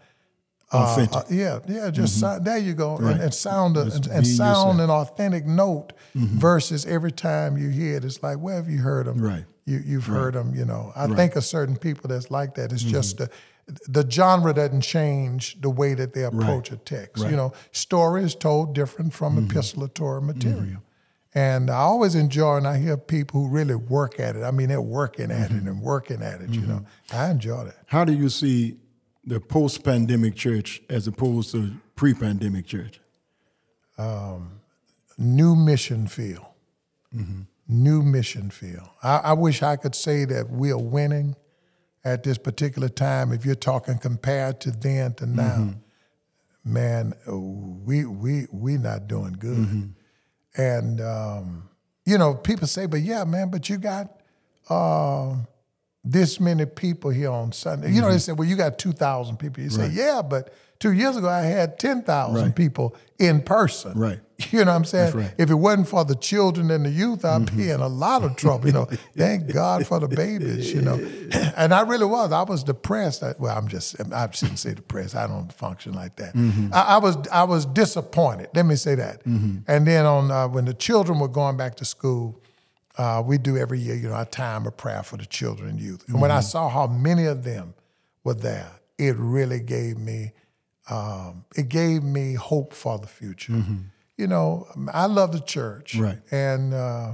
Authentic. 0.71 1.17
Uh, 1.17 1.23
yeah, 1.31 1.59
yeah, 1.67 1.91
just 1.91 2.21
sound, 2.21 2.45
there 2.45 2.59
you 2.59 2.75
go, 2.75 2.97
Mm-hmm. 2.97 3.05
Right. 3.07 3.15
and, 3.15 3.23
and 3.23 3.35
sound 3.35 3.79
a, 3.79 3.83
and, 3.85 4.07
and 4.09 4.27
sound 4.27 4.79
yourself. 4.79 4.81
an 4.81 4.91
authentic 4.91 5.47
note 5.47 5.95
versus 6.15 6.85
every 6.85 7.11
time 7.11 7.57
you 7.57 7.71
hear 7.71 7.97
it, 7.97 8.05
it's 8.05 8.23
like, 8.23 8.37
where 8.39 8.57
have 8.57 8.69
you 8.69 8.77
heard 8.83 9.07
them? 9.07 9.19
Right. 9.19 9.47
You 9.65 9.81
you've 9.83 10.05
heard 10.05 10.35
them. 10.35 10.55
You 10.55 10.67
know, 10.67 10.93
I 10.95 11.07
think 11.07 11.37
of 11.37 11.45
certain 11.47 11.75
people 11.77 12.09
that's 12.09 12.31
like 12.31 12.55
that. 12.57 12.71
It's 12.73 12.83
just 12.83 13.17
the 13.17 13.31
the 13.87 14.09
genre 14.09 14.55
doesn't 14.55 14.81
change 14.81 15.61
the 15.61 15.71
way 15.71 15.95
that 15.95 16.15
they 16.15 16.25
approach 16.25 16.73
a 16.73 16.77
text. 16.77 17.25
You 17.25 17.37
know, 17.37 17.53
story 17.73 18.23
is 18.23 18.35
told 18.35 18.75
different 18.75 19.13
from 19.13 19.37
mm-hmm. 19.37 19.47
epistolatory 19.47 20.23
material. 20.23 20.63
Mm-hmm. 20.63 20.77
And 21.35 21.71
I 21.71 21.77
always 21.77 22.15
enjoy 22.15 22.55
when 22.55 22.67
I 22.67 22.79
hear 22.79 22.97
people 22.97 23.43
who 23.43 23.49
really 23.49 23.75
work 23.75 24.19
at 24.19 24.35
it. 24.35 24.43
I 24.43 24.51
mean, 24.51 24.69
they're 24.69 24.81
working 24.81 25.31
at 25.31 25.51
it 25.51 25.59
mm-hmm. 25.59 25.69
and 25.69 25.83
working 25.83 26.23
at 26.23 26.41
it. 26.41 26.51
You 26.51 26.63
know, 26.63 26.87
I 27.13 27.31
enjoy 27.31 27.65
that. 27.65 27.77
How 27.87 28.05
do 28.05 28.13
you 28.13 28.29
see 28.31 28.79
the 29.25 29.39
post-pandemic 29.39 30.35
church 30.35 30.83
as 30.89 31.07
opposed 31.07 31.53
to 31.53 31.73
pre-pandemic 31.97 32.67
church? 32.67 33.01
Um, 33.99 34.61
new 35.19 35.55
mission 35.55 36.07
field. 36.07 36.47
New 37.69 38.03
mission 38.03 38.49
field. 38.51 38.89
I, 39.03 39.19
I 39.19 39.33
wish 39.35 39.63
I 39.63 39.77
could 39.77 39.95
say 39.95 40.25
that 40.25 40.49
we 40.49 40.71
are 40.71 40.79
winning 40.79 41.37
at 42.05 42.23
this 42.23 42.39
particular 42.39 42.89
time. 42.89 43.33
If 43.33 43.45
you're 43.45 43.55
talking 43.55 43.99
compared 43.99 44.61
to 44.61 44.71
then 44.71 45.15
to 45.15 45.27
now, 45.27 45.75
man, 46.65 47.15
we 47.27 48.05
we 48.05 48.47
we 48.53 48.77
not 48.79 49.09
doing 49.09 49.33
good. 49.33 49.93
And 50.57 51.01
um, 51.01 51.69
you 52.05 52.19
know, 52.19 52.35
people 52.35 52.67
say, 52.67 52.87
"But 52.87 53.01
yeah, 53.01 53.25
man, 53.25 53.51
but 53.51 53.69
you 53.69 53.79
got." 53.79 54.15
Uh, 54.69 55.37
this 56.05 56.39
many 56.41 56.65
people 56.65 57.11
here 57.11 57.31
on 57.31 57.53
Sunday. 57.53 57.91
You 57.93 58.01
know, 58.01 58.11
they 58.11 58.19
say, 58.19 58.33
well, 58.33 58.49
you 58.49 58.57
got 58.57 58.79
2,000 58.79 59.37
people. 59.37 59.63
You 59.63 59.69
say, 59.69 59.89
yeah, 59.89 60.23
but 60.23 60.55
two 60.79 60.93
years 60.93 61.17
ago 61.17 61.29
I 61.29 61.41
had 61.43 61.79
10,000 61.79 62.35
Right. 62.35 62.55
people 62.55 62.97
in 63.19 63.43
person. 63.43 63.99
Right. 63.99 64.21
You 64.53 64.61
know 64.65 64.71
what 64.71 64.77
I'm 64.77 64.85
saying? 64.85 65.15
Right. 65.15 65.35
If 65.37 65.51
it 65.51 65.55
wasn't 65.57 65.89
for 65.89 66.05
the 66.05 66.15
children 66.15 66.71
and 66.71 66.87
the 66.87 66.91
youth, 66.91 67.25
I'd 67.25 67.55
be 67.57 67.71
in 67.71 67.81
a 67.81 67.89
lot 67.89 68.23
of 68.23 68.37
trouble. 68.37 68.67
You 68.69 68.73
know, 68.73 68.85
thank 69.17 69.53
God 69.53 69.85
for 69.87 69.99
the 69.99 70.07
babies, 70.09 70.73
you 70.73 70.81
know. 70.81 70.97
And 71.57 71.75
I 71.75 71.81
really 71.83 72.07
was. 72.07 72.31
I 72.31 72.43
was 72.43 72.63
depressed. 72.63 73.23
I- 73.25 73.35
Well, 73.39 73.57
I'm 73.59 73.67
just, 73.67 73.97
I 74.13 74.31
shouldn't 74.31 74.61
say 74.61 74.75
depressed. 74.75 75.17
I 75.17 75.27
don't 75.27 75.53
function 75.53 75.93
like 75.93 76.15
that. 76.17 76.35
I, 76.73 76.81
I 76.95 76.99
was 76.99 77.17
I 77.33 77.43
was 77.45 77.67
disappointed. 77.67 78.49
Let 78.55 78.65
me 78.65 78.77
say 78.77 78.95
that. 78.95 79.25
And 79.27 79.87
then 79.87 80.07
on 80.07 80.31
uh, 80.31 80.47
when 80.47 80.65
the 80.67 80.75
children 80.75 81.19
were 81.19 81.29
going 81.29 81.57
back 81.57 81.75
to 81.77 81.85
school, 81.85 82.41
uh, 82.97 83.21
we 83.27 83.39
do 83.39 83.57
every 83.57 83.81
year, 83.81 83.97
you 83.97 84.09
know, 84.09 84.19
a 84.21 84.25
time 84.25 84.67
of 84.67 84.77
prayer 84.77 85.03
for 85.03 85.17
the 85.17 85.27
children 85.27 85.69
and 85.71 85.81
youth. 85.81 86.05
And 86.09 86.21
when 86.21 86.31
I 86.31 86.41
saw 86.41 86.69
how 86.69 86.87
many 86.87 87.27
of 87.27 87.43
them 87.43 87.75
were 88.25 88.35
there, 88.35 88.71
it 88.99 89.17
really 89.19 89.61
gave 89.61 89.99
me, 89.99 90.33
um, 90.89 91.45
it 91.57 91.69
gave 91.69 92.03
me 92.05 92.35
hope 92.35 92.73
for 92.73 92.99
the 92.99 93.09
future. 93.09 93.65
You 94.19 94.27
know, 94.27 94.67
I 94.93 95.07
love 95.07 95.33
the 95.33 95.41
church, 95.41 95.95
Right. 95.95 96.19
And 96.33 96.75
uh, 96.75 97.13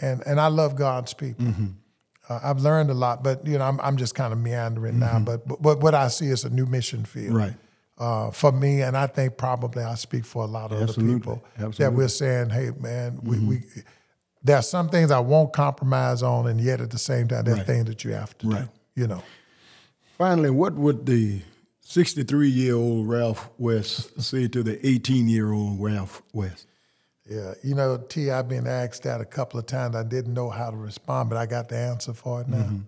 and 0.00 0.22
and 0.24 0.40
I 0.40 0.46
love 0.46 0.76
God's 0.76 1.12
people. 1.14 1.46
Uh, 2.28 2.40
I've 2.44 2.60
learned 2.60 2.90
a 2.90 2.94
lot, 2.94 3.22
but 3.24 3.44
you 3.46 3.58
know, 3.58 3.64
I'm 3.64 3.80
I'm 3.80 3.96
just 3.96 4.14
kind 4.14 4.32
of 4.32 4.38
meandering 4.38 4.98
now. 5.00 5.18
But, 5.18 5.46
but 5.48 5.60
but 5.60 5.80
what 5.80 5.94
I 5.94 6.08
see 6.08 6.26
is 6.26 6.44
a 6.44 6.50
new 6.50 6.66
mission 6.66 7.04
field, 7.04 7.34
Right. 7.34 7.54
uh, 7.98 8.30
for 8.30 8.52
me, 8.52 8.82
and 8.82 8.96
I 8.96 9.06
think 9.08 9.36
probably 9.36 9.82
I 9.82 9.96
speak 9.96 10.24
for 10.24 10.44
a 10.44 10.46
lot 10.46 10.70
of 10.70 10.80
Absolutely. 10.80 11.14
other 11.14 11.18
people 11.18 11.44
that 11.78 11.92
we're 11.92 12.08
saying, 12.08 12.50
hey, 12.50 12.70
man, 12.78 13.18
we, 13.22 13.38
we 13.40 13.62
there 14.44 14.56
are 14.56 14.62
some 14.62 14.88
things 14.90 15.10
I 15.10 15.18
won't 15.20 15.52
compromise 15.52 16.22
on, 16.22 16.46
and 16.46 16.60
yet 16.60 16.80
at 16.80 16.90
the 16.90 16.98
same 16.98 17.26
time, 17.26 17.44
there's 17.44 17.58
Right. 17.58 17.66
things 17.66 17.86
that 17.86 18.04
you 18.04 18.12
have 18.12 18.38
to 18.38 18.46
Right. 18.48 18.62
do. 18.94 19.00
You 19.02 19.06
know, 19.08 19.22
Finally, 20.18 20.50
what 20.50 20.74
would 20.74 21.06
the 21.06 21.40
63-year-old 21.88 23.08
Ralph 23.08 23.50
West 23.58 24.20
say 24.20 24.46
to 24.48 24.62
the 24.62 24.76
18-year-old 24.76 25.80
Ralph 25.80 26.22
West? 26.32 26.66
yeah, 27.28 27.52
you 27.62 27.74
know, 27.74 27.98
T, 27.98 28.30
I've 28.30 28.48
been 28.48 28.66
asked 28.66 29.02
that 29.02 29.20
a 29.20 29.24
couple 29.24 29.60
of 29.60 29.66
times. 29.66 29.94
I 29.94 30.02
didn't 30.02 30.32
know 30.32 30.48
how 30.48 30.70
to 30.70 30.76
respond, 30.76 31.28
but 31.28 31.36
I 31.36 31.44
got 31.44 31.68
the 31.68 31.76
answer 31.76 32.14
for 32.14 32.40
it 32.40 32.48
now. 32.48 32.56
Mm-hmm. 32.56 32.78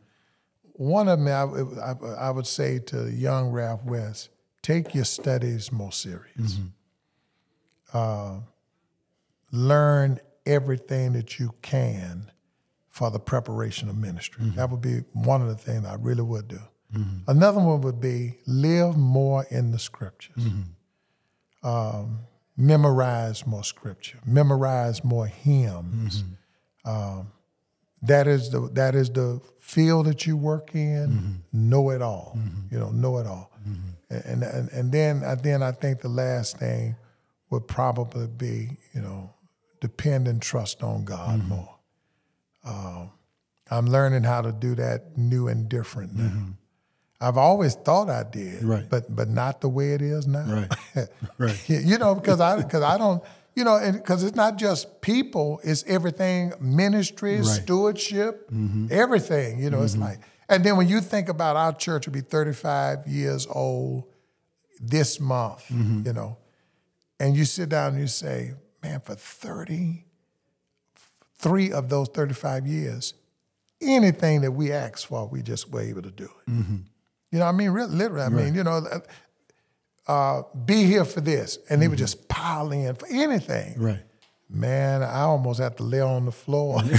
One 0.73 1.09
of 1.09 1.23
them, 1.23 1.28
I, 1.28 1.80
I, 1.83 2.28
I 2.28 2.30
would 2.30 2.47
say 2.47 2.78
to 2.87 3.11
young 3.11 3.50
Ralph 3.50 3.85
West, 3.85 4.30
take 4.62 4.95
your 4.95 5.04
studies 5.04 5.71
more 5.71 5.92
serious. 5.92 6.54
Mm-hmm. 6.54 6.66
Uh, 7.92 8.40
learn 9.52 10.21
everything 10.47 11.12
that 11.12 11.38
you 11.38 11.54
can 11.61 12.30
for 12.88 13.11
the 13.11 13.19
preparation 13.19 13.90
of 13.90 13.99
ministry. 13.99 14.45
Mm-hmm. 14.45 14.57
That 14.57 14.71
would 14.71 14.80
be 14.80 15.04
one 15.12 15.42
of 15.42 15.49
the 15.49 15.57
things 15.57 15.85
I 15.85 15.97
really 15.97 16.23
would 16.23 16.49
do. 16.49 16.61
Another 17.28 17.61
one 17.61 17.80
would 17.82 18.00
be 18.00 18.38
live 18.47 18.97
more 18.97 19.47
in 19.50 19.70
the 19.70 19.78
scriptures. 19.78 20.37
Mm-hmm. 20.37 21.68
Um, 21.68 22.20
memorize 22.56 23.47
more 23.47 23.64
scripture. 23.64 24.18
Memorize 24.26 25.04
more 25.04 25.26
hymns. 25.26 26.23
Mm-hmm. 26.23 26.90
Um, 26.90 27.32
that 28.02 28.26
is 28.26 28.50
the 28.50 28.68
that 28.73 28.94
is 28.94 29.11
the 29.11 29.40
field 29.61 30.06
that 30.06 30.26
you 30.26 30.37
work 30.37 30.75
in. 30.75 31.09
Mm-hmm. 31.09 31.68
Know 31.70 31.90
it 31.90 32.02
all. 32.02 32.38
You 32.70 32.78
know, 32.78 32.90
know 32.90 33.18
it 33.18 33.26
all. 33.26 33.50
And, 34.09 34.42
and 34.42 34.68
and 34.70 34.90
then 34.90 35.23
I 35.23 35.35
then 35.35 35.62
I 35.62 35.73
think 35.73 36.00
the 36.00 36.09
last 36.09 36.59
thing 36.59 36.97
would 37.50 37.68
probably 37.68 38.26
be 38.26 38.78
you 38.94 39.02
know 39.02 39.35
depend 39.80 40.28
and 40.28 40.40
trust 40.40 40.82
on 40.82 41.04
God 41.04 41.47
more. 41.49 41.76
Um, 42.64 43.11
I'm 43.70 43.87
learning 43.87 44.25
how 44.25 44.40
to 44.42 44.52
do 44.52 44.75
that 44.76 45.16
new 45.16 45.49
and 45.49 45.68
different 45.68 46.16
now. 46.16 46.56
I've 47.21 47.37
always 47.37 47.75
thought 47.75 48.09
I 48.09 48.23
did, 48.23 48.62
Right. 48.62 48.89
but 48.89 49.15
but 49.15 49.29
not 49.29 49.61
the 49.61 49.69
way 49.69 49.93
it 49.93 50.00
is 50.00 50.27
now. 50.27 50.47
Right. 50.47 50.73
Right. 51.39 51.69
You 51.69 51.99
know, 51.99 52.15
because 52.15 52.41
I 52.41 52.57
because 52.57 52.83
I 52.83 52.97
don't, 52.97 53.23
you 53.55 53.65
know, 53.65 53.79
because 53.93 54.25
it's 54.25 54.37
not 54.37 54.57
just 54.57 55.03
people; 55.03 55.61
it's 55.62 55.85
everything, 55.87 56.55
ministry, 56.61 57.37
Right. 57.37 57.47
stewardship, 57.47 58.50
mm-hmm. 58.50 58.87
everything. 58.91 59.62
You 59.62 59.69
know, 59.71 59.83
it's 59.83 59.93
mm-hmm. 59.93 60.05
like, 60.05 60.21
and 60.49 60.65
then 60.65 60.79
when 60.79 60.89
you 60.89 61.00
think 61.00 61.29
about 61.29 61.57
our 61.57 61.75
church 61.75 62.07
will 62.07 62.15
be 62.15 62.23
35 62.23 63.07
years 63.07 63.47
old 63.50 64.05
this 64.81 65.21
month, 65.21 65.69
mm-hmm. 65.69 66.07
you 66.07 66.15
know, 66.15 66.39
and 67.19 67.37
you 67.37 67.45
sit 67.45 67.69
down 67.69 67.93
and 67.93 68.00
you 68.00 68.09
say, 68.09 68.55
man, 68.83 69.00
for 69.00 69.15
33 69.15 71.73
of 71.73 71.91
those 71.91 72.09
35 72.09 72.67
years, 72.67 73.12
anything 73.81 74.41
that 74.41 74.50
we 74.53 74.73
asked 74.73 75.07
for, 75.07 75.29
we 75.29 75.43
just 75.43 75.71
were 75.71 75.83
able 75.83 76.03
to 76.03 76.11
do 76.11 76.25
it. 76.25 76.31
You 77.33 77.39
know, 77.39 77.47
I 77.47 77.53
mean, 77.53 77.71
really, 77.71 77.95
literally, 77.95 78.23
I 78.25 78.29
mean, 78.29 78.55
you 78.55 78.65
know, 78.65 78.85
uh, 80.07 80.11
uh, 80.11 80.43
be 80.65 80.85
here 80.85 81.05
for 81.05 81.21
this, 81.21 81.59
and 81.69 81.81
they 81.81 81.87
would 81.89 81.99
just 81.99 82.29
pile 82.29 82.73
in 82.73 82.95
for 82.97 83.07
anything. 83.09 83.75
Right. 83.81 84.01
Man, 84.53 85.05
I 85.05 85.21
almost 85.21 85.61
had 85.61 85.77
to 85.77 85.85
lay 85.85 86.01
on 86.01 86.25
the 86.27 86.33
floor. 86.33 86.83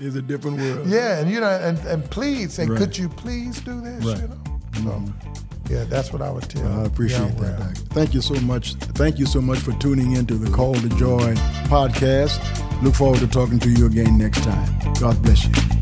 It's 0.00 0.16
a 0.16 0.22
different 0.22 0.58
world. 0.58 0.86
yeah, 0.88 1.20
and 1.20 1.30
you 1.30 1.38
know, 1.40 1.48
and, 1.48 1.78
and 1.86 2.04
please 2.10 2.54
say, 2.54 2.66
Right. 2.66 2.78
could 2.78 2.96
you 2.98 3.08
please 3.08 3.60
do 3.60 3.80
this? 3.80 4.04
Right. 4.04 4.20
You 4.76 4.82
know. 4.84 5.04
So, 5.04 5.12
yeah, 5.70 5.84
that's 5.84 6.12
what 6.12 6.20
I 6.22 6.30
would 6.30 6.48
tell. 6.50 6.66
I 6.80 6.84
appreciate 6.84 7.36
that. 7.38 7.58
Doc. 7.58 7.76
Thank 7.92 8.14
you 8.14 8.20
so 8.20 8.34
much. 8.40 8.74
Thank 8.74 9.18
you 9.18 9.26
so 9.26 9.40
much 9.40 9.58
for 9.60 9.72
tuning 9.74 10.12
into 10.16 10.34
the 10.34 10.50
Call 10.50 10.74
to 10.74 10.88
Joy 10.90 11.34
podcast. 11.68 12.40
Look 12.82 12.94
forward 12.94 13.20
to 13.20 13.28
talking 13.28 13.58
to 13.60 13.70
you 13.70 13.86
again 13.86 14.18
next 14.18 14.42
time. 14.42 14.92
God 15.00 15.22
bless 15.22 15.44
you. 15.46 15.73